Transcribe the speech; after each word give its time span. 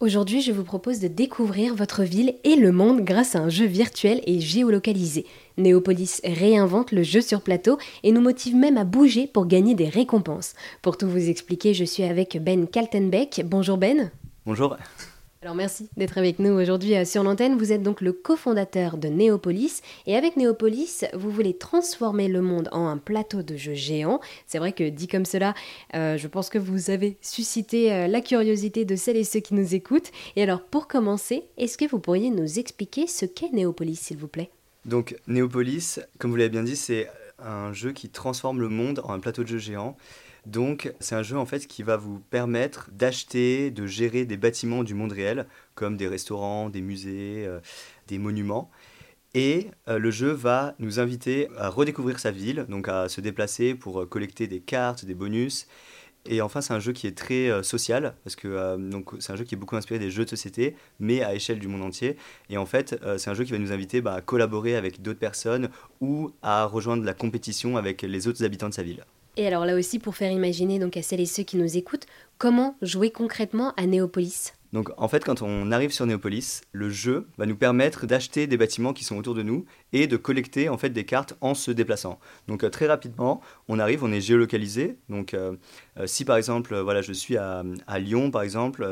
Aujourd'hui, 0.00 0.42
je 0.42 0.50
vous 0.50 0.64
propose 0.64 0.98
de 0.98 1.06
découvrir 1.06 1.74
votre 1.74 2.02
ville 2.02 2.34
et 2.42 2.56
le 2.56 2.72
monde 2.72 3.02
grâce 3.02 3.36
à 3.36 3.38
un 3.38 3.48
jeu 3.48 3.64
virtuel 3.64 4.20
et 4.26 4.40
géolocalisé. 4.40 5.24
Néopolis 5.56 6.20
réinvente 6.24 6.90
le 6.90 7.04
jeu 7.04 7.20
sur 7.20 7.40
plateau 7.40 7.78
et 8.02 8.10
nous 8.10 8.20
motive 8.20 8.56
même 8.56 8.76
à 8.76 8.84
bouger 8.84 9.28
pour 9.28 9.46
gagner 9.46 9.76
des 9.76 9.88
récompenses. 9.88 10.54
Pour 10.82 10.98
tout 10.98 11.08
vous 11.08 11.28
expliquer, 11.28 11.74
je 11.74 11.84
suis 11.84 12.02
avec 12.02 12.42
Ben 12.42 12.66
Kaltenbeck. 12.66 13.42
Bonjour 13.46 13.78
Ben. 13.78 14.10
Bonjour. 14.44 14.76
Alors 15.44 15.56
merci 15.56 15.90
d'être 15.98 16.16
avec 16.16 16.38
nous 16.38 16.52
aujourd'hui 16.52 16.94
euh, 16.94 17.04
sur 17.04 17.22
l'antenne. 17.22 17.58
Vous 17.58 17.70
êtes 17.70 17.82
donc 17.82 18.00
le 18.00 18.14
cofondateur 18.14 18.96
de 18.96 19.08
Néopolis 19.08 19.82
et 20.06 20.16
avec 20.16 20.38
Néopolis, 20.38 21.04
vous 21.12 21.30
voulez 21.30 21.54
transformer 21.54 22.28
le 22.28 22.40
monde 22.40 22.70
en 22.72 22.86
un 22.86 22.96
plateau 22.96 23.42
de 23.42 23.54
jeux 23.54 23.74
géant. 23.74 24.20
C'est 24.46 24.56
vrai 24.56 24.72
que 24.72 24.88
dit 24.88 25.06
comme 25.06 25.26
cela, 25.26 25.52
euh, 25.94 26.16
je 26.16 26.28
pense 26.28 26.48
que 26.48 26.56
vous 26.56 26.88
avez 26.88 27.18
suscité 27.20 27.92
euh, 27.92 28.06
la 28.06 28.22
curiosité 28.22 28.86
de 28.86 28.96
celles 28.96 29.18
et 29.18 29.24
ceux 29.24 29.40
qui 29.40 29.52
nous 29.52 29.74
écoutent. 29.74 30.12
Et 30.36 30.42
alors 30.42 30.62
pour 30.62 30.88
commencer, 30.88 31.42
est-ce 31.58 31.76
que 31.76 31.86
vous 31.90 31.98
pourriez 31.98 32.30
nous 32.30 32.58
expliquer 32.58 33.06
ce 33.06 33.26
qu'est 33.26 33.52
Néopolis 33.52 33.96
s'il 33.96 34.16
vous 34.16 34.28
plaît? 34.28 34.48
Donc 34.86 35.14
Néopolis, 35.26 35.98
comme 36.18 36.30
vous 36.30 36.38
l'avez 36.38 36.48
bien 36.48 36.62
dit, 36.62 36.76
c'est 36.76 37.10
un 37.38 37.74
jeu 37.74 37.92
qui 37.92 38.08
transforme 38.08 38.62
le 38.62 38.70
monde 38.70 39.02
en 39.04 39.12
un 39.12 39.20
plateau 39.20 39.42
de 39.42 39.48
jeux 39.48 39.58
géant. 39.58 39.94
Donc 40.46 40.92
c'est 41.00 41.14
un 41.14 41.22
jeu 41.22 41.38
en 41.38 41.46
fait 41.46 41.66
qui 41.66 41.82
va 41.82 41.96
vous 41.96 42.18
permettre 42.18 42.90
d'acheter, 42.92 43.70
de 43.70 43.86
gérer 43.86 44.26
des 44.26 44.36
bâtiments 44.36 44.84
du 44.84 44.94
monde 44.94 45.12
réel, 45.12 45.46
comme 45.74 45.96
des 45.96 46.06
restaurants, 46.06 46.68
des 46.68 46.82
musées, 46.82 47.44
euh, 47.46 47.60
des 48.08 48.18
monuments. 48.18 48.70
Et 49.34 49.68
euh, 49.88 49.98
le 49.98 50.10
jeu 50.10 50.30
va 50.30 50.74
nous 50.78 51.00
inviter 51.00 51.48
à 51.56 51.68
redécouvrir 51.68 52.20
sa 52.20 52.30
ville, 52.30 52.66
donc 52.68 52.88
à 52.88 53.08
se 53.08 53.20
déplacer 53.20 53.74
pour 53.74 54.02
euh, 54.02 54.06
collecter 54.06 54.46
des 54.46 54.60
cartes, 54.60 55.04
des 55.04 55.14
bonus. 55.14 55.66
Et 56.26 56.40
enfin, 56.40 56.60
c'est 56.60 56.72
un 56.72 56.80
jeu 56.80 56.92
qui 56.92 57.06
est 57.06 57.16
très 57.16 57.62
social, 57.62 58.14
parce 58.24 58.34
que 58.34 58.78
c'est 59.18 59.34
un 59.34 59.36
jeu 59.36 59.44
qui 59.44 59.54
est 59.54 59.58
beaucoup 59.58 59.76
inspiré 59.76 59.98
des 59.98 60.10
jeux 60.10 60.24
de 60.24 60.30
société, 60.30 60.74
mais 60.98 61.22
à 61.22 61.34
échelle 61.34 61.58
du 61.58 61.68
monde 61.68 61.82
entier. 61.82 62.16
Et 62.48 62.56
en 62.56 62.64
fait, 62.64 62.98
c'est 63.18 63.28
un 63.28 63.34
jeu 63.34 63.44
qui 63.44 63.52
va 63.52 63.58
nous 63.58 63.72
inviter 63.72 64.00
bah, 64.00 64.14
à 64.14 64.20
collaborer 64.22 64.74
avec 64.74 65.02
d'autres 65.02 65.18
personnes 65.18 65.68
ou 66.00 66.32
à 66.40 66.64
rejoindre 66.64 67.04
la 67.04 67.12
compétition 67.12 67.76
avec 67.76 68.00
les 68.00 68.26
autres 68.26 68.42
habitants 68.42 68.70
de 68.70 68.74
sa 68.74 68.82
ville. 68.82 69.04
Et 69.36 69.46
alors 69.46 69.66
là 69.66 69.74
aussi, 69.74 69.98
pour 69.98 70.14
faire 70.14 70.30
imaginer 70.30 70.78
donc 70.78 70.96
à 70.96 71.02
celles 71.02 71.20
et 71.20 71.26
ceux 71.26 71.42
qui 71.42 71.56
nous 71.56 71.76
écoutent, 71.76 72.06
comment 72.38 72.76
jouer 72.82 73.10
concrètement 73.10 73.74
à 73.76 73.86
Néopolis? 73.86 74.52
Donc 74.72 74.90
en 74.96 75.08
fait, 75.08 75.24
quand 75.24 75.42
on 75.42 75.70
arrive 75.72 75.92
sur 75.92 76.06
Néopolis, 76.06 76.60
le 76.72 76.90
jeu 76.90 77.28
va 77.38 77.46
nous 77.46 77.56
permettre 77.56 78.06
d'acheter 78.06 78.46
des 78.46 78.56
bâtiments 78.56 78.92
qui 78.92 79.04
sont 79.04 79.16
autour 79.16 79.34
de 79.34 79.42
nous 79.42 79.64
et 79.94 80.08
de 80.08 80.16
collecter 80.16 80.68
en 80.68 80.76
fait 80.76 80.90
des 80.90 81.04
cartes 81.04 81.34
en 81.40 81.54
se 81.54 81.70
déplaçant. 81.70 82.18
Donc 82.48 82.64
euh, 82.64 82.68
très 82.68 82.86
rapidement, 82.86 83.40
on 83.68 83.78
arrive, 83.78 84.02
on 84.02 84.12
est 84.12 84.20
géolocalisé. 84.20 84.98
Donc 85.08 85.32
euh, 85.32 85.54
euh, 85.98 86.06
si 86.06 86.24
par 86.24 86.36
exemple, 86.36 86.76
voilà, 86.76 87.00
je 87.00 87.12
suis 87.12 87.36
à, 87.36 87.62
Lyon 87.98 88.32
par 88.32 88.42
exemple, 88.42 88.86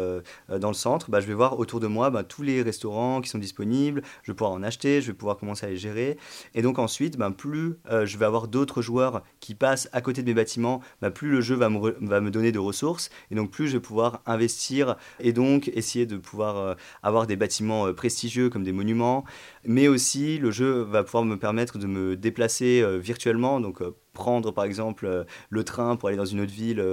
dans 0.49 0.69
le 0.69 0.75
centre, 0.75 1.11
bah, 1.11 1.21
je 1.21 1.27
vais 1.27 1.35
voir 1.35 1.59
autour 1.59 1.81
de 1.81 1.89
moi 1.89 2.11
bah, 2.11 2.23
tous 2.23 2.43
les 2.43 2.63
restaurants 2.63 3.21
qui 3.21 3.29
sont 3.29 3.39
disponibles. 3.39 4.03
Je 4.23 4.31
vais 4.31 4.37
pouvoir 4.37 4.53
en 4.53 4.63
acheter, 4.63 5.03
je 5.03 5.09
vais 5.09 5.13
pouvoir 5.13 5.37
commencer 5.37 5.67
à 5.67 5.71
les 5.71 5.77
gérer. 5.77 6.17
Et 6.55 6.63
donc 6.63 6.79
ensuite, 6.79 7.17
bah, 7.17 7.33
plus 7.37 7.75
je 7.91 8.17
vais 8.17 8.25
avoir 8.25 8.47
d'autres 8.47 8.81
joueurs 8.81 9.25
qui 9.41 9.57
passent 9.57 9.89
à 9.93 10.01
côté 10.01 10.23
de 10.23 10.29
mes 10.29 10.35
bâtiments, 10.35 10.81
plus 11.15 11.31
le 11.31 11.41
jeu 11.41 11.57
va 11.57 11.69
me, 11.69 11.97
va 12.01 12.21
me 12.21 12.31
donner 12.31 12.53
de 12.53 12.61
ressources 12.61 13.11
et 13.33 13.35
donc 13.35 13.51
plus 13.51 13.67
je 13.67 13.73
vais 13.73 13.81
pouvoir 13.81 14.23
investir 14.25 14.97
et 15.19 15.33
donc 15.33 15.69
essayer 15.75 16.07
de 16.07 16.17
pouvoir 16.17 16.77
avoir 17.03 17.27
des 17.27 17.35
bâtiments 17.35 17.93
prestigieux 17.93 18.51
comme 18.51 18.63
des 18.63 18.73
monuments, 18.73 19.25
mais 19.65 19.89
aussi 19.89 20.39
le 20.39 20.53
jeu 20.53 20.87
va 20.93 21.05
pouvoir 21.05 21.25
me 21.25 21.37
permettre 21.37 21.79
de 21.79 21.87
me 21.87 22.17
déplacer 22.17 22.81
euh, 22.83 22.99
virtuellement, 22.99 23.61
donc 23.61 23.83
prendre 24.13 24.53
par 24.53 24.65
exemple 24.65 25.25
le 25.49 25.65
train 25.65 25.97
pour 25.97 26.09
aller 26.09 26.19
dans 26.19 26.27
une 26.27 26.41
autre 26.41 26.53
ville 26.53 26.85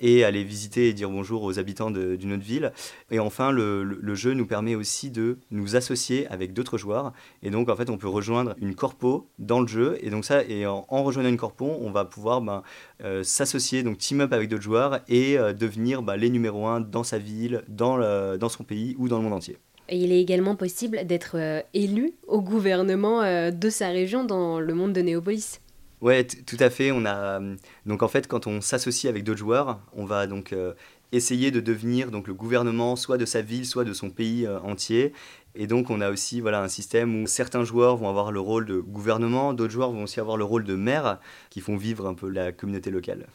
et 0.00 0.24
aller 0.24 0.42
visiter 0.42 0.88
et 0.88 0.92
dire 0.92 1.08
bonjour 1.08 1.44
aux 1.44 1.60
habitants 1.60 1.92
d'une 1.92 2.32
autre 2.32 2.42
ville. 2.42 2.72
Et 3.12 3.20
enfin, 3.20 3.52
le, 3.52 4.14
jeu 4.16 4.32
nous 4.34 4.44
permet 4.44 4.74
aussi 4.74 5.12
de 5.12 5.38
nous 5.52 5.76
associer 5.76 6.26
avec 6.26 6.52
d'autres 6.52 6.76
joueurs. 6.76 7.12
Et 7.44 7.50
donc, 7.50 7.68
en 7.68 7.76
fait, 7.76 7.90
on 7.90 7.96
peut 7.96 8.08
rejoindre 8.08 8.56
une 8.60 8.74
corpo 8.74 9.28
dans 9.38 9.60
le 9.60 9.68
jeu. 9.68 9.98
Et 10.02 10.10
donc, 10.10 10.24
ça, 10.24 10.42
et 10.42 10.66
en, 10.66 10.82
rejoignant 10.88 11.28
une 11.28 11.36
corpo, 11.36 11.78
on 11.80 11.92
va 11.92 12.04
pouvoir 12.04 12.40
ben, 12.40 12.64
s'associer, 13.22 13.84
donc 13.84 13.98
team 13.98 14.20
up 14.20 14.32
avec 14.32 14.48
d'autres 14.48 14.64
joueurs 14.64 14.98
et 15.06 15.36
devenir 15.54 16.02
ben, 16.02 16.16
les 16.16 16.28
numéros 16.28 16.66
1 16.66 16.80
dans 16.80 17.04
sa 17.04 17.18
ville, 17.18 17.62
dans, 17.68 17.98
dans 18.36 18.48
son 18.48 18.64
pays 18.64 18.96
ou 18.98 19.06
dans 19.06 19.18
le 19.18 19.22
monde 19.22 19.34
entier. 19.34 19.58
Et 19.88 19.96
il 19.96 20.12
est 20.12 20.20
également 20.20 20.54
possible 20.54 21.06
d'être 21.06 21.36
euh, 21.36 21.62
élu 21.72 22.12
au 22.26 22.42
gouvernement 22.42 23.22
euh, 23.22 23.50
de 23.50 23.70
sa 23.70 23.88
région 23.88 24.24
dans 24.24 24.60
le 24.60 24.74
monde 24.74 24.92
de 24.92 25.00
Néopolis. 25.00 25.60
Ouais, 26.00 26.24
tout 26.24 26.56
à 26.60 26.70
fait. 26.70 26.92
On 26.92 27.04
a 27.04 27.40
euh, 27.40 27.56
donc 27.86 28.02
en 28.02 28.08
fait 28.08 28.28
quand 28.28 28.46
on 28.46 28.60
s'associe 28.60 29.10
avec 29.10 29.24
d'autres 29.24 29.38
joueurs, 29.38 29.80
on 29.94 30.04
va 30.04 30.26
donc 30.26 30.54
essayer 31.10 31.50
de 31.50 31.60
devenir 31.60 32.10
donc 32.10 32.28
le 32.28 32.34
gouvernement 32.34 32.94
soit 32.94 33.18
de 33.18 33.24
sa 33.24 33.40
ville, 33.40 33.66
soit 33.66 33.84
de 33.84 33.92
son 33.92 34.10
pays 34.10 34.46
entier. 34.46 35.12
Et 35.56 35.66
donc 35.66 35.90
on 35.90 36.00
a 36.00 36.10
aussi 36.10 36.40
voilà 36.40 36.62
un 36.62 36.68
système 36.68 37.22
où 37.22 37.26
certains 37.26 37.64
joueurs 37.64 37.96
vont 37.96 38.08
avoir 38.08 38.30
le 38.30 38.38
rôle 38.38 38.66
de 38.66 38.78
gouvernement, 38.78 39.54
d'autres 39.54 39.72
joueurs 39.72 39.90
vont 39.90 40.04
aussi 40.04 40.20
avoir 40.20 40.36
le 40.36 40.44
rôle 40.44 40.64
de 40.64 40.76
maire, 40.76 41.18
qui 41.50 41.60
font 41.60 41.76
vivre 41.76 42.06
un 42.06 42.14
peu 42.14 42.28
la 42.28 42.52
communauté 42.52 42.90
locale. 42.90 43.26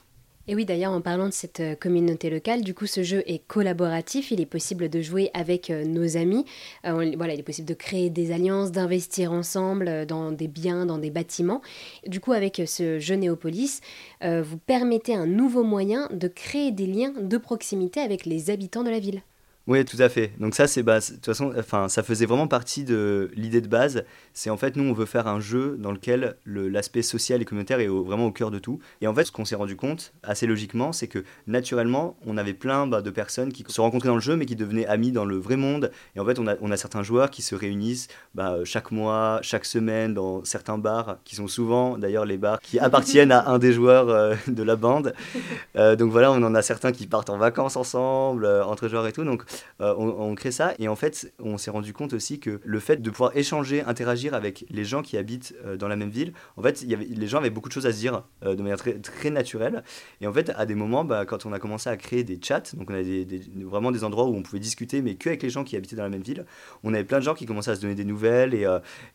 Et 0.45 0.55
oui, 0.55 0.65
d'ailleurs, 0.65 0.91
en 0.91 0.99
parlant 0.99 1.27
de 1.27 1.33
cette 1.33 1.61
euh, 1.61 1.75
communauté 1.75 2.29
locale, 2.29 2.63
du 2.63 2.73
coup, 2.73 2.85
ce 2.85 3.01
jeu 3.01 3.23
est 3.27 3.47
collaboratif. 3.47 4.29
Il 4.29 4.41
est 4.41 4.45
possible 4.45 4.89
de 4.89 5.01
jouer 5.01 5.31
avec 5.33 5.69
euh, 5.69 5.85
nos 5.85 6.17
amis. 6.17 6.43
Euh, 6.85 7.13
voilà, 7.15 7.33
il 7.33 7.39
est 7.39 7.43
possible 7.43 7.67
de 7.67 7.73
créer 7.73 8.09
des 8.09 8.33
alliances, 8.33 8.73
d'investir 8.73 9.31
ensemble 9.31 10.05
dans 10.05 10.33
des 10.33 10.49
biens, 10.49 10.85
dans 10.85 10.97
des 10.97 11.11
bâtiments. 11.11 11.61
Du 12.07 12.19
coup, 12.19 12.33
avec 12.33 12.61
ce 12.65 12.99
jeu 12.99 13.15
Néopolis, 13.15 13.79
vous 14.21 14.57
permettez 14.57 15.15
un 15.15 15.25
nouveau 15.25 15.63
moyen 15.63 16.09
de 16.11 16.27
créer 16.27 16.71
des 16.71 16.87
liens 16.87 17.13
de 17.19 17.37
proximité 17.37 17.99
avec 18.01 18.25
les 18.25 18.49
habitants 18.49 18.83
de 18.83 18.89
la 18.89 18.99
ville. 18.99 19.21
Oui, 19.65 19.85
tout 19.85 19.95
à 19.99 20.09
fait. 20.09 20.33
Donc 20.39 20.55
ça, 20.55 20.67
c'est 20.67 20.83
bah, 20.83 20.99
de 20.99 21.05
toute 21.05 21.25
façon, 21.25 21.53
enfin, 21.57 21.87
ça 21.87 22.03
faisait 22.03 22.25
vraiment 22.25 22.47
partie 22.47 22.83
de 22.83 23.31
l'idée 23.33 23.61
de 23.61 23.69
base. 23.69 24.03
C'est 24.33 24.49
en 24.49 24.57
fait, 24.57 24.75
nous, 24.75 24.83
on 24.83 24.91
veut 24.91 25.05
faire 25.05 25.25
un 25.25 25.39
jeu 25.39 25.77
dans 25.79 25.93
lequel 25.93 26.35
l'aspect 26.45 27.01
social 27.01 27.41
et 27.41 27.45
communautaire 27.45 27.79
est 27.79 27.87
vraiment 27.87 28.25
au 28.25 28.31
cœur 28.31 28.51
de 28.51 28.59
tout. 28.59 28.79
Et 28.99 29.07
en 29.07 29.13
fait, 29.13 29.23
ce 29.23 29.31
qu'on 29.31 29.45
s'est 29.45 29.55
rendu 29.55 29.77
compte, 29.77 30.13
assez 30.21 30.47
logiquement, 30.47 30.91
c'est 30.91 31.07
que 31.07 31.23
naturellement, 31.47 32.17
on 32.25 32.35
avait 32.35 32.53
plein 32.53 32.87
bah, 32.87 33.01
de 33.01 33.09
personnes 33.09 33.53
qui 33.53 33.63
se 33.65 33.79
rencontraient 33.79 34.09
dans 34.09 34.15
le 34.15 34.21
jeu, 34.21 34.35
mais 34.35 34.45
qui 34.45 34.57
devenaient 34.57 34.85
amis 34.85 35.13
dans 35.13 35.23
le 35.23 35.37
vrai 35.37 35.55
monde. 35.55 35.91
Et 36.17 36.19
en 36.19 36.25
fait, 36.25 36.39
on 36.39 36.47
a, 36.47 36.55
on 36.59 36.69
a 36.69 36.75
certains 36.75 37.03
joueurs 37.03 37.29
qui 37.29 37.41
se 37.41 37.55
réunissent 37.55 38.09
bah, 38.35 38.57
chaque 38.65 38.91
mois, 38.91 39.39
chaque 39.43 39.63
semaine, 39.63 40.13
dans 40.13 40.43
certains 40.43 40.77
bars, 40.77 41.19
qui 41.23 41.37
sont 41.37 41.47
souvent, 41.47 41.97
d'ailleurs, 41.97 42.25
les 42.25 42.37
bars 42.37 42.59
qui 42.59 42.79
appartiennent 42.79 43.31
à 43.31 43.47
un 43.47 43.59
des 43.59 43.71
joueurs 43.71 44.09
euh, 44.09 44.35
de 44.47 44.63
la 44.63 44.75
bande. 44.75 45.13
Euh, 45.77 45.95
donc 45.95 46.11
voilà, 46.11 46.33
on 46.33 46.43
en 46.43 46.53
a 46.53 46.61
certains 46.61 46.91
qui 46.91 47.07
partent 47.07 47.29
en 47.29 47.37
vacances 47.37 47.77
ensemble, 47.77 48.43
euh, 48.43 48.65
entre 48.65 48.89
joueurs 48.89 49.07
et 49.07 49.13
tout. 49.13 49.23
Donc 49.23 49.43
euh, 49.81 49.93
on, 49.97 50.33
crée 50.35 50.51
ça. 50.51 50.73
Et 50.79 50.87
en 50.87 50.95
fait, 50.95 51.33
on 51.39 51.57
s'est 51.57 51.71
rendu 51.71 51.93
compte 51.93 52.13
aussi 52.13 52.39
que 52.39 52.61
le 52.63 52.79
fait 52.79 53.01
de 53.01 53.09
pouvoir 53.09 53.35
échanger, 53.35 53.81
interagir 53.81 54.33
avec 54.33 54.65
les 54.69 54.85
gens 54.85 55.01
qui 55.01 55.17
habitent 55.17 55.55
euh, 55.65 55.77
dans 55.77 55.87
la 55.87 55.95
même 55.95 56.09
ville, 56.09 56.33
en 56.57 56.61
fait, 56.61 56.81
y 56.83 56.93
avait, 56.93 57.05
les 57.05 57.27
gens 57.27 57.37
avaient 57.39 57.49
beaucoup 57.49 57.69
de 57.69 57.73
choses 57.73 57.85
à 57.85 57.93
se 57.93 57.97
dire 57.97 58.23
euh, 58.43 58.55
de 58.55 58.61
manière 58.61 58.77
très, 58.77 58.93
très 58.93 59.29
naturelle. 59.29 59.83
Et 60.21 60.27
en 60.27 60.33
fait, 60.33 60.51
à 60.55 60.65
des 60.65 60.75
moments, 60.75 61.03
bah, 61.03 61.25
quand 61.25 61.45
on 61.45 61.53
a 61.53 61.59
commencé 61.59 61.89
à 61.89 61.97
créer 61.97 62.23
des 62.23 62.39
chats, 62.41 62.63
donc 62.75 62.89
on 62.89 62.93
a 62.93 63.03
vraiment 63.65 63.91
des 63.91 64.03
endroits 64.03 64.25
où 64.25 64.35
on 64.35 64.43
pouvait 64.43 64.59
discuter, 64.59 65.01
mais 65.01 65.15
que 65.15 65.29
avec 65.29 65.43
les 65.43 65.49
gens 65.49 65.63
qui 65.63 65.75
habitaient 65.75 65.95
dans 65.95 66.03
la 66.03 66.09
même 66.09 66.23
ville, 66.23 66.45
on 66.83 66.93
avait 66.93 67.03
plein 67.03 67.19
de 67.19 67.23
gens 67.23 67.33
qui 67.33 67.45
commençaient 67.45 67.71
à 67.71 67.75
se 67.75 67.81
donner 67.81 67.95
des 67.95 68.05
nouvelles. 68.05 68.53
Et, 68.53 68.67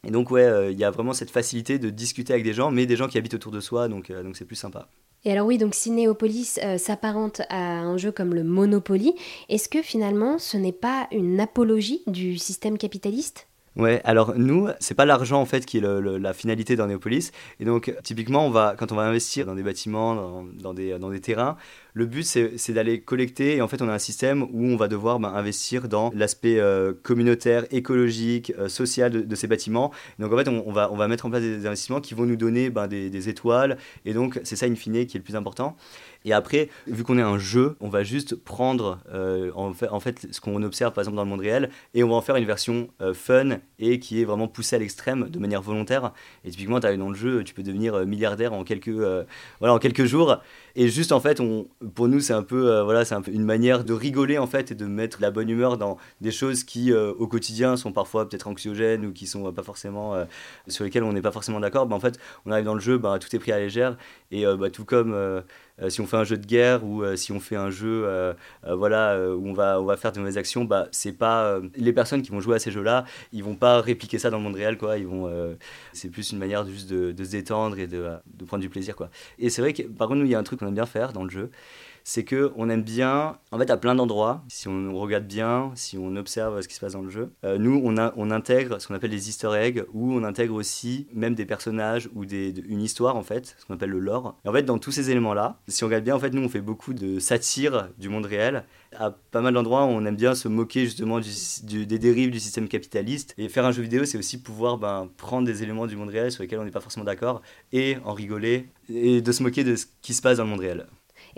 et 0.05 0.11
donc, 0.11 0.31
ouais, 0.31 0.73
il 0.73 0.79
y 0.79 0.85
a 0.85 0.91
vraiment 0.91 1.13
cette 1.13 1.31
facilité 1.31 1.79
de 1.79 1.91
discuter 1.91 2.33
avec 2.33 2.45
des 2.45 2.55
gens, 2.55 2.71
mais 2.71 2.87
des 2.87 2.97
gens 2.97 3.09
qui 3.09 3.19
habitent 3.19 3.35
autour 3.35 3.53
de 3.53 3.61
soi, 3.61 3.89
donc 3.89 4.11
donc 4.11 4.37
c'est 4.37 4.45
plus 4.45 4.57
sympa. 4.57 4.89
Et 5.25 5.33
alors 5.33 5.47
oui, 5.47 5.59
donc 5.59 5.75
si 5.75 5.91
Néopolis 5.91 6.59
euh, 6.63 6.79
s'apparente 6.79 7.43
à 7.49 7.81
un 7.81 7.97
jeu 7.97 8.13
comme 8.13 8.35
le 8.35 8.45
Monopoly, 8.45 9.15
est-ce 9.49 9.69
que 9.69 9.83
finalement 9.83 10.39
ce 10.39 10.57
n'est 10.57 10.73
pas 10.73 11.09
une 11.13 11.41
apologie 11.41 12.03
du 12.07 12.39
système 12.39 12.79
capitaliste? 12.79 13.49
Ouais, 13.79 14.01
alors 14.03 14.35
nous, 14.37 14.67
c'est 14.81 14.95
pas 14.95 15.05
l'argent 15.05 15.41
en 15.41 15.45
fait 15.45 15.65
qui 15.65 15.79
est 15.79 15.81
la 15.81 16.33
finalité 16.33 16.75
dans 16.75 16.89
Néopolis. 16.89 17.31
Et 17.61 17.65
donc, 17.65 17.95
typiquement, 18.03 18.45
on 18.45 18.51
va, 18.51 18.75
quand 18.77 18.91
on 18.91 18.97
va 18.97 19.03
investir 19.03 19.47
dans 19.47 19.55
des 19.55 19.63
bâtiments, 19.63 20.43
dans, 20.61 20.75
des, 20.75 20.99
dans 20.99 21.11
des 21.11 21.21
terrains, 21.21 21.57
le 21.95 22.07
but 22.07 22.25
c'est 22.25 22.73
d'aller 22.73 23.01
collecter. 23.01 23.57
Et 23.57 23.63
en 23.63 23.69
fait, 23.69 23.81
on 23.81 23.89
a 23.89 23.93
un 23.93 24.01
système 24.01 24.43
où 24.43 24.67
on 24.67 24.77
va 24.77 24.89
devoir 24.89 25.21
ben, 25.21 25.29
investir 25.29 25.89
dans 25.89 26.11
l'aspect 26.13 26.59
euh, 26.59 26.93
communautaire, 27.05 27.67
écologique, 27.71 28.53
euh, 28.59 28.69
social 28.69 29.27
de, 29.27 29.35
ces 29.37 29.47
bâtiments. 29.47 29.93
donc, 30.19 30.33
en 30.33 30.37
fait, 30.37 30.49
on, 30.49 30.73
va, 30.73 30.91
on 30.93 30.97
va 30.97 31.07
mettre 31.07 31.27
en 31.27 31.31
place 31.31 31.43
des, 31.43 31.65
investissements 31.65 32.01
qui 32.01 32.15
vont 32.15 32.27
nous 32.27 32.37
donner 32.37 32.71
ben, 32.71 32.89
des, 32.89 33.29
étoiles. 33.29 33.79
Et 34.05 34.13
donc, 34.13 34.41
c'est 34.43 34.57
ça, 34.57 34.67
in 34.67 34.75
fine, 34.75 35.07
qui 35.07 35.17
est 35.17 35.21
le 35.21 35.25
plus 35.25 35.37
important. 35.37 35.77
Et 36.25 36.33
après, 36.33 36.69
vu 36.89 37.05
qu'on 37.05 37.17
est 37.17 37.23
un 37.23 37.39
jeu, 37.39 37.77
on 37.81 37.89
va 37.89 38.03
juste 38.03 38.35
prendre 38.35 38.99
euh, 39.13 39.53
en, 39.55 40.01
fait, 40.01 40.27
ce 40.33 40.41
qu'on 40.41 40.61
observe 40.65 40.93
par 40.93 41.03
exemple 41.03 41.17
dans 41.17 41.23
le 41.23 41.31
monde 41.31 41.41
réel 41.41 41.71
et 41.95 42.03
on 42.03 42.09
va 42.09 42.17
en 42.17 42.21
faire 42.23 42.35
une 42.35 42.45
version 42.45 42.89
fun 43.15 43.61
et 43.79 43.99
qui 44.01 44.21
est 44.21 44.25
vraiment 44.25 44.49
poussée 44.49 44.77
à 44.77 44.79
l'extrême 44.79 45.29
de 45.29 45.39
manière 45.39 45.63
volontaire. 45.63 46.13
Et 46.45 46.51
typiquement, 46.51 46.81
tu 46.81 46.97
dans 46.97 47.09
le 47.11 47.15
jeu, 47.15 47.45
tu 47.45 47.55
peux 47.55 47.63
devenir 47.63 47.95
euh, 47.95 48.05
milliardaire 48.05 48.53
en 48.53 48.65
quelques, 48.65 48.89
voilà, 48.89 49.75
en 49.75 49.79
quelques 49.79 50.05
jours. 50.05 50.39
Et 50.77 50.89
juste 50.89 51.13
en 51.13 51.21
fait, 51.21 51.41
on, 51.41 51.67
pour 51.95 52.09
nous, 52.09 52.21
c'est 52.21 52.33
un, 52.33 52.43
peu, 52.43 52.81
voilà, 52.83 53.03
un 53.11 53.23
peu 53.23 53.33
une 53.33 53.45
manière 53.45 53.85
de 53.85 53.93
rigoler 53.93 54.39
en 54.39 54.47
fait 54.47 54.71
et 54.71 54.75
de 54.75 54.87
mettre 54.87 55.21
la 55.21 55.31
bonne 55.31 55.49
humeur 55.49 55.77
dans 55.77 55.99
des 56.21 56.31
choses 56.31 56.63
qui 56.63 56.93
au 56.93 57.27
quotidien 57.27 57.77
sont 57.77 57.93
parfois 57.93 58.29
peut-être 58.29 58.47
anxiogènes 58.47 59.05
ou 59.05 59.13
qui 59.13 59.27
sont 59.27 59.53
pas 59.53 59.65
forcément 59.65 60.15
sur 60.69 60.85
lesquelles 60.85 61.03
on 61.03 61.13
n'est 61.13 61.23
pas 61.23 61.33
forcément 61.33 61.59
d'accord. 61.59 61.87
Bah, 61.87 61.97
en 61.97 62.01
fait, 62.01 62.21
on 62.47 62.53
arrive 62.53 62.65
dans 62.65 62.75
le 62.75 62.81
jeu, 62.81 62.97
bah, 62.97 63.19
tout 63.19 63.35
est 63.35 63.41
pris 63.41 63.51
à 63.51 63.59
légère 63.59 63.97
et 64.31 64.45
bah, 64.45 64.71
tout 64.71 64.85
comme 64.85 65.43
si 65.89 66.01
on 66.01 66.07
fait 66.07 66.17
un 66.17 66.25
jeu 66.25 66.37
de 66.37 66.47
guerre 66.47 66.85
ou 66.85 67.05
si 67.17 67.33
on 67.33 67.41
fait 67.41 67.57
un 67.57 67.71
jeu 67.71 68.07
voilà, 68.69 69.19
où 69.35 69.49
on 69.49 69.53
va, 69.55 69.81
on 69.81 69.85
va 69.85 69.97
faire 69.97 70.13
de 70.13 70.21
mauvaises 70.21 70.39
actions, 70.39 70.65
bah, 70.65 70.87
c'est 70.93 71.13
pas 71.13 71.59
les 71.75 71.93
personnes 71.93 72.23
qui 72.23 72.31
vont 72.31 72.41
jouer 72.41 72.55
à 72.55 72.59
ces 72.61 72.71
jeux-là, 72.71 73.05
ils 73.33 73.43
vont 73.43 73.57
pas 73.57 73.68
répliquer 73.81 74.19
ça 74.19 74.31
dans 74.31 74.39
le 74.39 74.43
monde 74.43 74.57
réel. 74.57 74.79
Quoi. 74.79 74.99
Ils 74.99 75.07
vont, 75.07 75.31
c'est 75.93 76.09
plus 76.09 76.33
une 76.33 76.39
manière 76.39 76.67
juste 76.67 76.91
de, 76.91 77.13
de 77.13 77.25
se 77.25 77.31
détendre 77.31 77.79
et 77.79 77.87
de, 77.87 78.11
de, 78.27 78.45
prendre 78.45 78.63
du 78.63 78.69
plaisir. 78.69 78.97
Quoi. 78.97 79.11
Et 79.39 79.51
c'est 79.51 79.63
vrai 79.63 79.73
que 79.73 79.83
par 79.83 80.09
contre, 80.09 80.21
nous, 80.21 80.27
il 80.27 80.31
y 80.31 80.35
a 80.35 80.39
un 80.39 80.43
truc 80.43 80.61
qu'on 80.61 80.67
aime 80.67 80.75
bien 80.75 80.87
faire 80.87 81.13
dans 81.13 81.25
le 81.25 81.31
jeu 81.31 81.51
c'est 82.05 82.25
que 82.25 82.53
on 82.57 82.69
aime 82.71 82.83
bien, 82.83 83.39
en 83.51 83.59
fait, 83.59 83.71
à 83.71 83.77
plein 83.77 83.95
d'endroits, 83.95 84.43
si 84.49 84.69
on 84.69 84.97
regarde 84.99 85.27
bien, 85.27 85.73
si 85.75 85.99
on 85.99 86.17
observe 86.17 86.61
ce 86.61 86.69
qui 86.69 86.75
se 86.75 86.81
passe 86.81 86.93
dans 86.93 87.03
le 87.03 87.11
jeu, 87.11 87.31
euh, 87.45 87.59
nous, 87.59 87.81
on, 87.85 88.31
intègre 88.31 88.81
ce 88.81 88.89
qu'on 88.89 88.95
appelle 88.95 89.11
des 89.11 89.29
easter 89.29 89.51
eggs, 89.55 89.85
où 89.93 90.13
on 90.13 90.23
intègre 90.25 90.55
aussi 90.55 91.07
même 91.13 91.35
des 91.35 91.47
personnages 91.47 92.09
ou 92.15 92.25
des, 92.25 92.55
une 92.69 92.83
histoire, 92.83 93.17
en 93.17 93.23
fait, 93.23 93.57
ce 93.59 93.65
qu'on 93.65 93.75
appelle 93.75 93.91
le 93.91 94.01
lore. 94.01 94.37
Et 94.45 94.49
en 94.49 94.53
fait, 94.53 94.63
dans 94.63 94.79
tous 94.79 94.93
ces 94.93 95.11
éléments-là, 95.11 95.59
si 95.69 95.85
on 95.85 95.87
regarde 95.87 96.05
bien, 96.05 96.15
en 96.15 96.21
fait, 96.21 96.31
nous, 96.31 96.43
on 96.43 96.49
fait 96.49 96.61
beaucoup 96.61 96.95
de 96.95 97.19
satire 97.19 97.89
du 97.99 98.09
monde 98.09 98.27
réel. 98.27 98.65
À 98.97 99.11
pas 99.11 99.41
mal 99.41 99.55
d'endroits, 99.55 99.85
on 99.85 100.05
aime 100.07 100.17
bien 100.17 100.35
se 100.35 100.49
moquer 100.49 100.85
justement 100.85 101.21
des 101.21 101.99
dérives 101.99 102.31
du 102.31 102.41
système 102.41 102.69
capitaliste. 102.69 103.35
Et 103.39 103.49
faire 103.49 103.67
un 103.67 103.73
jeu 103.73 103.83
vidéo, 103.83 104.05
c'est 104.05 104.19
aussi 104.19 104.41
pouvoir 104.41 104.79
ben, 104.79 105.09
prendre 105.17 105.47
des 105.47 105.63
éléments 105.63 105.87
du 105.87 105.97
monde 105.97 106.09
réel 106.09 106.33
sur 106.33 106.43
lesquels 106.43 106.59
on 106.59 106.65
n'est 106.65 106.71
pas 106.71 106.81
forcément 106.81 107.05
d'accord 107.05 107.43
et 107.73 107.97
en 108.05 108.15
rigoler 108.15 108.69
et 108.89 109.21
de 109.21 109.33
se 109.33 109.43
moquer 109.43 109.65
de 109.65 109.77
ce 109.77 109.87
qui 110.03 110.15
se 110.15 110.23
passe 110.23 110.39
dans 110.39 110.45
le 110.45 110.51
monde 110.51 110.61
réel. 110.61 110.87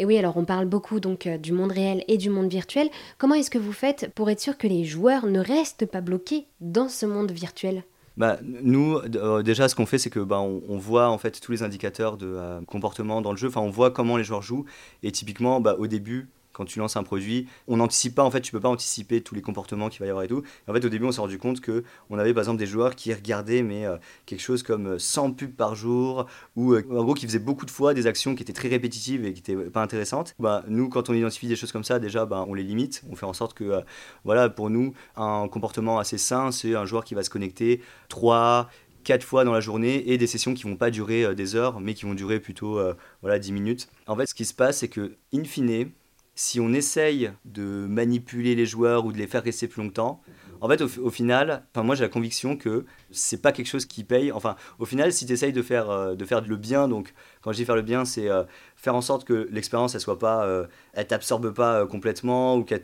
Et 0.00 0.06
oui, 0.06 0.16
alors 0.16 0.38
on 0.38 0.46
parle 0.46 0.64
beaucoup 0.64 0.98
donc 0.98 1.26
euh, 1.26 1.36
du 1.36 1.52
monde 1.52 1.72
réel 1.72 2.04
et 2.08 2.16
du 2.16 2.30
monde 2.30 2.48
virtuel. 2.48 2.88
Comment 3.18 3.34
est-ce 3.34 3.50
que 3.50 3.58
vous 3.58 3.74
faites 3.74 4.10
pour 4.14 4.30
être 4.30 4.40
sûr 4.40 4.56
que 4.56 4.66
les 4.66 4.86
joueurs 4.86 5.26
ne 5.26 5.40
restent 5.40 5.84
pas 5.84 6.00
bloqués 6.00 6.46
dans 6.62 6.88
ce 6.88 7.04
monde 7.04 7.30
virtuel? 7.30 7.84
Bah, 8.16 8.38
nous, 8.42 8.96
euh, 8.96 9.42
déjà, 9.42 9.68
ce 9.68 9.74
qu'on 9.74 9.84
fait, 9.84 9.98
c'est 9.98 10.08
que 10.08 10.20
bah, 10.20 10.40
on, 10.40 10.78
voit 10.78 11.10
en 11.10 11.18
fait 11.18 11.38
tous 11.38 11.52
les 11.52 11.62
indicateurs 11.62 12.16
de 12.16 12.26
euh, 12.26 12.62
comportement 12.62 13.20
dans 13.20 13.32
le 13.32 13.36
jeu. 13.36 13.48
Enfin, 13.48 13.60
on 13.60 13.68
voit 13.68 13.90
comment 13.90 14.16
les 14.16 14.24
joueurs 14.24 14.40
jouent. 14.40 14.64
Et 15.02 15.12
typiquement, 15.12 15.60
bah, 15.60 15.76
au 15.78 15.86
début, 15.86 16.30
quand 16.52 16.64
tu 16.64 16.78
lances 16.78 16.96
un 16.96 17.02
produit, 17.02 17.46
on 17.68 17.76
n'anticipe 17.76 18.14
pas, 18.14 18.24
en 18.24 18.30
fait, 18.30 18.40
tu 18.40 18.52
peux 18.52 18.60
pas 18.60 18.68
anticiper 18.68 19.20
tous 19.20 19.34
les 19.34 19.42
comportements 19.42 19.88
qu'il 19.88 20.00
va 20.00 20.06
y 20.06 20.10
avoir 20.10 20.24
et 20.24 20.28
tout. 20.28 20.42
en 20.68 20.72
fait, 20.72 20.84
au 20.84 20.88
début, 20.88 21.04
on 21.04 21.12
s'est 21.12 21.20
rendu 21.20 21.38
compte 21.38 21.60
que 21.60 21.84
on 22.10 22.18
avait 22.18 22.34
par 22.34 22.42
exemple 22.42 22.58
des 22.58 22.66
joueurs 22.66 22.94
qui 22.96 23.12
regardaient 23.12 23.62
mais 23.62 23.86
euh, 23.86 23.96
quelque 24.26 24.40
chose 24.40 24.62
comme 24.62 24.98
100 24.98 25.28
euh, 25.28 25.32
pubs 25.32 25.54
par 25.54 25.74
jour 25.74 26.26
ou 26.56 26.74
euh, 26.74 26.84
en 26.90 27.04
gros 27.04 27.14
qui 27.14 27.26
faisaient 27.26 27.38
beaucoup 27.38 27.66
de 27.66 27.70
fois 27.70 27.94
des 27.94 28.06
actions 28.06 28.34
qui 28.34 28.42
étaient 28.42 28.52
très 28.52 28.68
répétitives 28.68 29.24
et 29.24 29.32
qui 29.32 29.40
étaient 29.40 29.70
pas 29.70 29.82
intéressantes. 29.82 30.34
Bah, 30.38 30.64
nous, 30.68 30.88
quand 30.88 31.08
on 31.10 31.14
identifie 31.14 31.48
des 31.48 31.56
choses 31.56 31.72
comme 31.72 31.84
ça, 31.84 31.98
déjà, 31.98 32.26
bah, 32.26 32.44
on 32.48 32.54
les 32.54 32.62
limite. 32.62 33.02
On 33.10 33.16
fait 33.16 33.26
en 33.26 33.32
sorte 33.32 33.54
que, 33.54 33.82
voilà, 34.24 34.48
pour 34.48 34.70
nous, 34.70 34.94
un 35.16 35.48
comportement 35.48 35.98
assez 35.98 36.18
sain, 36.18 36.50
c'est 36.50 36.74
un 36.74 36.84
joueur 36.84 37.04
qui 37.04 37.14
va 37.14 37.22
se 37.22 37.30
connecter 37.30 37.82
3 38.08 38.68
quatre 39.02 39.24
fois 39.24 39.44
dans 39.44 39.52
la 39.52 39.60
journée 39.60 40.10
et 40.12 40.18
des 40.18 40.26
sessions 40.26 40.52
qui 40.52 40.64
vont 40.64 40.76
pas 40.76 40.90
durer 40.90 41.34
des 41.34 41.56
heures 41.56 41.80
mais 41.80 41.94
qui 41.94 42.04
vont 42.04 42.12
durer 42.12 42.38
plutôt 42.38 42.78
voilà 43.22 43.38
10 43.38 43.52
minutes. 43.52 43.88
En 44.06 44.14
fait, 44.14 44.26
ce 44.26 44.34
qui 44.34 44.44
se 44.44 44.52
passe 44.52 44.78
c'est 44.78 44.88
que 44.88 45.16
in 45.32 45.44
fine, 45.44 45.90
si 46.40 46.58
on 46.58 46.72
essaye 46.72 47.32
de 47.44 47.86
manipuler 47.86 48.54
les 48.54 48.64
joueurs 48.64 49.04
ou 49.04 49.12
de 49.12 49.18
les 49.18 49.26
faire 49.26 49.44
rester 49.44 49.68
plus 49.68 49.82
longtemps, 49.82 50.22
en 50.62 50.68
fait, 50.68 50.80
au, 50.80 51.10
final, 51.10 51.64
enfin, 51.70 51.82
moi 51.84 51.94
j'ai 51.94 52.04
la 52.04 52.08
conviction 52.08 52.56
que 52.56 52.86
c'est 53.10 53.42
pas 53.42 53.52
quelque 53.52 53.66
chose 53.66 53.84
qui 53.84 54.04
paye. 54.04 54.32
Enfin, 54.32 54.56
au 54.78 54.86
final, 54.86 55.12
si 55.12 55.26
tu 55.26 55.34
essayes 55.34 55.52
de 55.52 55.60
faire, 55.60 55.90
euh, 55.90 56.14
de 56.14 56.24
faire 56.24 56.40
le 56.40 56.56
bien, 56.56 56.88
donc 56.88 57.12
quand 57.42 57.52
je 57.52 57.56
dis 57.56 57.64
faire 57.64 57.76
le 57.76 57.82
bien, 57.82 58.04
c'est 58.04 58.28
euh, 58.28 58.44
faire 58.76 58.94
en 58.94 59.00
sorte 59.00 59.24
que 59.24 59.48
l'expérience 59.50 59.94
elle 59.94 60.00
soit 60.00 60.18
pas, 60.18 60.44
euh, 60.44 60.66
elle 60.92 61.06
t'absorbe 61.06 61.52
pas 61.52 61.86
complètement 61.86 62.56
ou 62.56 62.64
qu'elle 62.64 62.82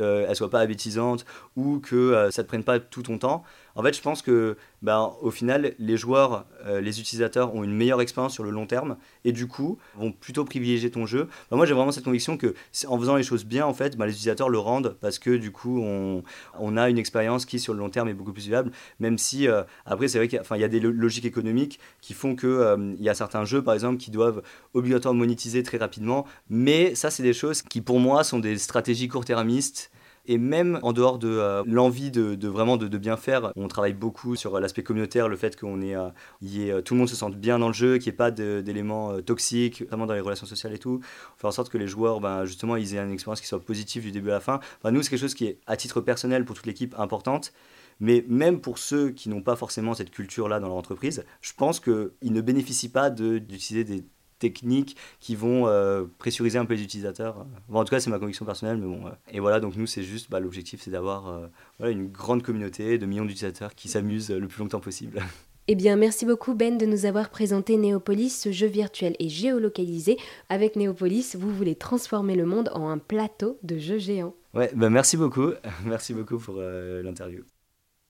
elle 0.00 0.36
soit 0.36 0.50
pas 0.50 0.60
abétisante 0.60 1.24
ou 1.56 1.78
que 1.78 2.28
ça 2.30 2.42
te 2.42 2.48
prenne 2.48 2.64
pas 2.64 2.78
tout 2.78 3.02
ton 3.02 3.18
temps. 3.18 3.44
En 3.74 3.82
fait, 3.82 3.94
je 3.94 4.02
pense 4.02 4.22
que, 4.22 4.56
ben, 4.82 5.12
au 5.22 5.30
final, 5.30 5.74
les 5.78 5.96
joueurs, 5.96 6.46
les 6.66 7.00
utilisateurs 7.00 7.54
ont 7.54 7.62
une 7.62 7.74
meilleure 7.74 8.00
expérience 8.00 8.34
sur 8.34 8.42
le 8.42 8.50
long 8.50 8.66
terme 8.66 8.96
et 9.24 9.30
du 9.30 9.46
coup 9.46 9.78
vont 9.94 10.10
plutôt 10.10 10.44
privilégier 10.44 10.90
ton 10.90 11.06
jeu. 11.06 11.28
Ben, 11.50 11.56
moi, 11.56 11.64
j'ai 11.64 11.74
vraiment 11.74 11.92
cette 11.92 12.04
conviction 12.04 12.36
que 12.36 12.54
en 12.88 12.98
faisant 12.98 13.14
les 13.14 13.22
choses 13.22 13.44
bien, 13.44 13.66
en 13.66 13.74
fait, 13.74 13.96
ben, 13.96 14.06
les 14.06 14.12
utilisateurs 14.12 14.48
le 14.48 14.58
rendent 14.58 14.96
parce 15.00 15.20
que 15.20 15.36
du 15.36 15.52
coup, 15.52 15.80
on, 15.80 16.76
a 16.76 16.88
une 16.88 16.98
expérience 16.98 17.46
qui 17.46 17.60
sur 17.60 17.72
le 17.72 17.78
long 17.78 17.90
terme 17.90 18.08
est 18.08 18.14
beaucoup 18.14 18.32
plus 18.32 18.46
viable, 18.46 18.72
même 18.98 19.16
si 19.16 19.46
après, 19.86 20.08
c'est 20.08 20.18
vrai 20.18 20.28
qu'il 20.28 20.40
y, 20.56 20.64
a 20.64 20.68
des 20.68 20.80
logiques 20.80 21.24
économiques 21.24 21.78
qui 22.00 22.14
font 22.14 22.36
qu'il 22.36 22.48
euh, 22.48 22.94
y 22.98 23.08
a 23.08 23.14
certains 23.14 23.44
jeux, 23.44 23.62
par 23.62 23.74
exemple, 23.74 23.97
qui 23.98 24.10
doivent 24.10 24.42
obligatoirement 24.74 25.18
monétiser 25.18 25.62
très 25.62 25.78
rapidement. 25.78 26.26
Mais 26.48 26.94
ça, 26.94 27.10
c'est 27.10 27.22
des 27.22 27.32
choses 27.32 27.62
qui, 27.62 27.80
pour 27.80 28.00
moi, 28.00 28.24
sont 28.24 28.38
des 28.38 28.56
stratégies 28.58 29.08
court-termistes 29.08 29.90
et 30.30 30.36
même 30.36 30.78
en 30.82 30.92
dehors 30.92 31.18
de 31.18 31.28
euh, 31.28 31.62
l'envie 31.66 32.10
de, 32.10 32.48
vraiment 32.48 32.76
de, 32.76 32.98
bien 32.98 33.16
faire, 33.16 33.50
on 33.56 33.66
travaille 33.66 33.94
beaucoup 33.94 34.36
sur 34.36 34.60
l'aspect 34.60 34.82
communautaire, 34.82 35.26
le 35.26 35.36
fait 35.36 35.58
qu'on 35.58 35.80
ait, 35.80 35.96
euh, 35.96 36.10
ait, 36.42 36.82
tout 36.82 36.92
le 36.92 36.98
monde 36.98 37.08
se 37.08 37.16
sente 37.16 37.34
bien 37.36 37.58
dans 37.58 37.68
le 37.68 37.74
jeu, 37.74 37.96
qu'il 37.96 38.10
n'y 38.10 38.14
ait 38.14 38.16
pas 38.16 38.30
d'éléments 38.30 39.22
toxiques, 39.22 39.80
notamment 39.80 40.04
dans 40.04 40.12
les 40.12 40.20
relations 40.20 40.46
sociales 40.46 40.74
et 40.74 40.78
tout. 40.78 41.00
Faire 41.38 41.48
en 41.48 41.52
sorte 41.52 41.70
que 41.70 41.78
les 41.78 41.88
joueurs, 41.88 42.20
ben, 42.20 42.44
justement, 42.44 42.76
ils 42.76 42.94
aient 42.94 42.98
une 42.98 43.12
expérience 43.12 43.40
qui 43.40 43.46
soit 43.46 43.60
positive 43.60 44.02
du 44.02 44.12
début 44.12 44.28
à 44.28 44.34
la 44.34 44.40
fin. 44.40 44.60
Nous, 44.84 45.02
c'est 45.02 45.08
quelque 45.08 45.20
chose 45.20 45.34
qui 45.34 45.46
est, 45.46 45.58
à 45.66 45.78
titre 45.78 46.02
personnel, 46.02 46.44
pour 46.44 46.54
toute 46.54 46.66
l'équipe, 46.66 46.94
importante. 46.98 47.52
Mais 48.00 48.24
même 48.28 48.60
pour 48.60 48.78
ceux 48.78 49.10
qui 49.10 49.28
n'ont 49.28 49.42
pas 49.42 49.56
forcément 49.56 49.94
cette 49.94 50.10
culture-là 50.10 50.60
dans 50.60 50.68
leur 50.68 50.76
entreprise, 50.76 51.24
je 51.40 51.52
pense 51.56 51.80
qu'ils 51.80 52.12
ne 52.22 52.40
bénéficient 52.40 52.90
pas 52.90 53.10
d'utiliser 53.10 53.84
des 53.84 54.04
techniques 54.38 54.96
qui 55.20 55.34
vont 55.34 55.66
euh, 55.66 56.04
pressuriser 56.18 56.58
un 56.58 56.64
peu 56.64 56.74
les 56.74 56.82
utilisateurs. 56.82 57.44
en 57.72 57.84
tout 57.84 57.90
cas, 57.90 58.00
c'est 58.00 58.10
ma 58.10 58.18
conviction 58.18 58.44
personnelle, 58.44 58.76
mais 58.76 58.86
bon. 58.86 59.00
et 59.30 59.40
voilà, 59.40 59.60
donc 59.60 59.76
nous, 59.76 59.86
c'est 59.86 60.04
juste, 60.04 60.30
bah, 60.30 60.40
l'objectif, 60.40 60.80
c'est 60.82 60.90
d'avoir 60.90 61.28
euh, 61.28 61.46
voilà, 61.78 61.92
une 61.92 62.06
grande 62.06 62.42
communauté 62.42 62.98
de 62.98 63.06
millions 63.06 63.24
d'utilisateurs 63.24 63.74
qui 63.74 63.88
s'amusent 63.88 64.30
le 64.30 64.46
plus 64.46 64.60
longtemps 64.60 64.80
possible. 64.80 65.20
Eh 65.70 65.74
bien, 65.74 65.96
merci 65.96 66.24
beaucoup 66.24 66.54
Ben 66.54 66.78
de 66.78 66.86
nous 66.86 67.04
avoir 67.04 67.28
présenté 67.28 67.76
Néopolis, 67.76 68.30
ce 68.30 68.50
jeu 68.50 68.66
virtuel 68.66 69.14
et 69.18 69.28
géolocalisé. 69.28 70.16
Avec 70.48 70.76
Néopolis, 70.76 71.36
vous 71.38 71.54
voulez 71.54 71.74
transformer 71.74 72.36
le 72.36 72.46
monde 72.46 72.70
en 72.72 72.88
un 72.88 72.96
plateau 72.96 73.58
de 73.62 73.76
jeux 73.76 73.98
géants. 73.98 74.34
Ouais, 74.54 74.70
bah 74.74 74.88
merci 74.88 75.18
beaucoup. 75.18 75.50
Merci 75.84 76.14
beaucoup 76.14 76.38
pour 76.38 76.54
euh, 76.56 77.02
l'interview. 77.02 77.44